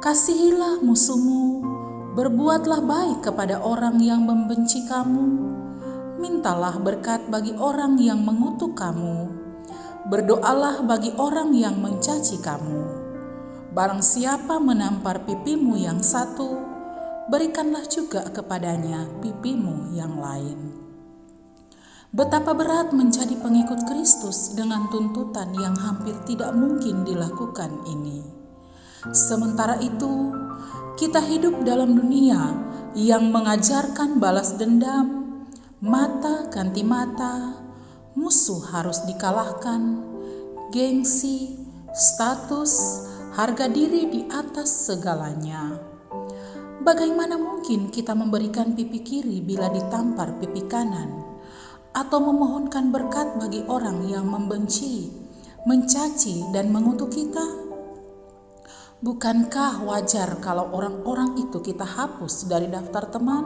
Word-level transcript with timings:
Kasihilah 0.00 0.80
musuhmu 0.80 1.60
berbuatlah 2.16 2.80
baik 2.80 3.20
kepada 3.20 3.60
orang 3.60 4.00
yang 4.00 4.24
membenci 4.24 4.88
kamu. 4.88 5.28
Mintalah 6.24 6.80
berkat 6.80 7.28
bagi 7.28 7.52
orang 7.60 8.00
yang 8.00 8.24
mengutuk 8.24 8.72
kamu. 8.72 9.28
Berdoalah 10.08 10.88
bagi 10.88 11.12
orang 11.20 11.52
yang 11.52 11.76
mencaci 11.84 12.40
kamu 12.40 13.01
Barang 13.72 14.04
siapa 14.04 14.60
menampar 14.60 15.24
pipimu 15.24 15.80
yang 15.80 16.04
satu, 16.04 16.60
berikanlah 17.32 17.88
juga 17.88 18.28
kepadanya 18.28 19.08
pipimu 19.24 19.96
yang 19.96 20.20
lain. 20.20 20.76
Betapa 22.12 22.52
berat 22.52 22.92
menjadi 22.92 23.32
pengikut 23.40 23.88
Kristus 23.88 24.52
dengan 24.52 24.92
tuntutan 24.92 25.56
yang 25.56 25.72
hampir 25.80 26.12
tidak 26.28 26.52
mungkin 26.52 27.08
dilakukan 27.08 27.72
ini. 27.88 28.20
Sementara 29.16 29.80
itu, 29.80 30.36
kita 31.00 31.24
hidup 31.24 31.64
dalam 31.64 31.96
dunia 31.96 32.52
yang 32.92 33.32
mengajarkan 33.32 34.20
balas 34.20 34.52
dendam, 34.60 35.48
mata 35.80 36.44
ganti 36.52 36.84
mata, 36.84 37.56
musuh 38.12 38.60
harus 38.68 39.00
dikalahkan, 39.08 40.04
gengsi, 40.68 41.56
status, 41.96 43.08
harga 43.32 43.64
diri 43.64 44.12
di 44.12 44.20
atas 44.28 44.92
segalanya. 44.92 45.72
Bagaimana 46.84 47.40
mungkin 47.40 47.88
kita 47.88 48.12
memberikan 48.12 48.76
pipi 48.76 49.00
kiri 49.00 49.40
bila 49.40 49.72
ditampar 49.72 50.36
pipi 50.36 50.68
kanan, 50.68 51.24
atau 51.96 52.20
memohonkan 52.20 52.92
berkat 52.92 53.40
bagi 53.40 53.64
orang 53.64 54.04
yang 54.04 54.28
membenci, 54.28 55.08
mencaci, 55.64 56.52
dan 56.52 56.68
mengutuk 56.68 57.08
kita? 57.08 57.46
Bukankah 59.00 59.80
wajar 59.80 60.36
kalau 60.44 60.68
orang-orang 60.76 61.40
itu 61.40 61.58
kita 61.64 61.88
hapus 61.88 62.46
dari 62.46 62.68
daftar 62.68 63.08
teman? 63.08 63.44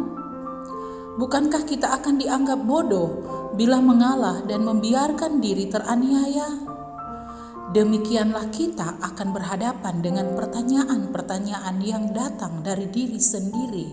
Bukankah 1.17 1.63
kita 1.63 1.95
akan 1.97 2.21
dianggap 2.21 2.61
bodoh 2.61 3.09
bila 3.57 3.81
mengalah 3.81 4.43
dan 4.45 4.67
membiarkan 4.67 5.41
diri 5.41 5.71
teraniaya? 5.71 6.76
Demikianlah 7.67 8.47
kita 8.55 9.03
akan 9.03 9.35
berhadapan 9.35 9.99
dengan 9.99 10.39
pertanyaan-pertanyaan 10.39 11.77
yang 11.83 12.15
datang 12.15 12.63
dari 12.63 12.87
diri 12.87 13.19
sendiri, 13.19 13.91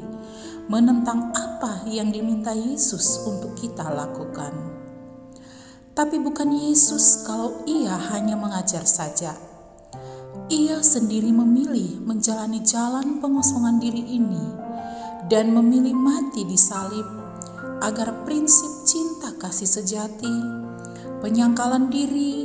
menentang 0.70 1.34
apa 1.34 1.82
yang 1.90 2.14
diminta 2.14 2.54
Yesus 2.54 3.26
untuk 3.26 3.58
kita 3.58 3.90
lakukan. 3.90 4.54
Tapi 5.94 6.18
bukan 6.22 6.50
Yesus 6.54 7.26
kalau 7.26 7.66
ia 7.70 7.94
hanya 8.14 8.34
mengajar 8.34 8.86
saja. 8.86 9.34
Ia 10.50 10.82
sendiri 10.82 11.30
memilih 11.30 12.02
menjalani 12.02 12.62
jalan 12.66 13.22
pengosongan 13.22 13.78
diri 13.78 14.02
ini 14.18 14.46
dan 15.30 15.54
memilih 15.54 15.94
mati 15.94 16.46
di 16.46 16.58
salib 16.58 17.06
agar 17.82 18.26
prinsip 18.26 18.90
cinta 18.90 19.38
kasih 19.38 19.70
sejati, 19.70 20.36
penyangkalan 21.22 21.94
diri, 21.94 22.43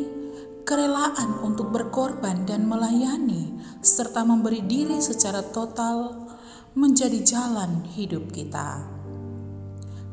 kerelaan 0.69 1.41
untuk 1.41 1.73
berkorban 1.73 2.45
dan 2.45 2.69
melayani, 2.69 3.57
serta 3.81 4.21
memberi 4.21 4.61
diri 4.61 5.01
secara 5.01 5.41
total 5.41 6.29
menjadi 6.77 7.25
jalan 7.25 7.89
hidup 7.97 8.29
kita. 8.29 8.85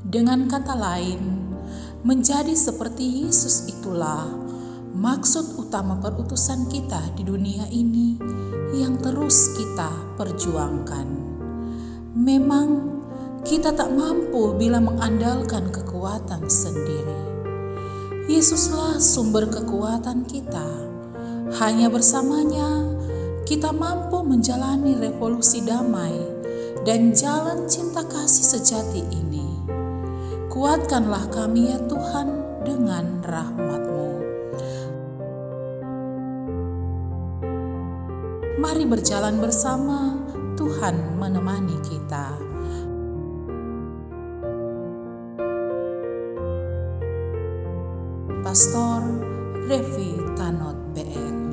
Dengan 0.07 0.47
kata 0.47 0.71
lain, 0.79 1.51
menjadi 2.07 2.55
seperti 2.55 3.27
Yesus 3.27 3.67
itulah 3.67 4.31
maksud 4.95 5.59
utama 5.59 5.99
perutusan 5.99 6.71
kita 6.71 7.03
di 7.19 7.27
dunia 7.27 7.67
ini 7.67 8.15
yang 8.79 8.95
terus 8.95 9.59
kita 9.59 9.91
perjuangkan. 10.15 11.07
Memang 12.15 12.67
kita 13.44 13.75
tak 13.75 13.91
mampu 13.91 14.55
bila 14.55 14.79
mengandalkan 14.79 15.67
kekuatan 15.67 16.47
sendiri 16.47 17.34
Yesuslah 18.25 18.97
sumber 18.97 19.46
kekuatan 19.46 20.25
kita. 20.25 20.66
Hanya 21.62 21.94
bersamanya 21.94 22.97
kita 23.46 23.69
mampu 23.69 24.25
menjalani 24.25 24.97
revolusi 24.97 25.62
damai 25.62 26.18
dan 26.81 27.13
jalan 27.13 27.69
cinta 27.69 28.02
kasih 28.02 28.58
sejati 28.58 29.06
ini. 29.13 29.46
Kuatkanlah 30.50 31.30
kami 31.30 31.69
ya 31.69 31.78
Tuhan 31.86 32.28
dengan 32.66 33.22
rahmat-Mu. 33.22 34.12
Mari 38.57 38.84
berjalan 38.90 39.38
bersama, 39.38 40.18
Tuhan 40.57 41.22
menemani 41.22 41.78
kita. 41.86 42.34
Pastor 48.55 49.03
Revi 49.67 50.16
Tanot 50.39 50.95
BR. 50.95 51.44